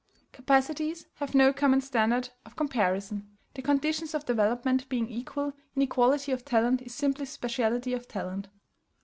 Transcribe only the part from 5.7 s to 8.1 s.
inequality of talent is simply speciality of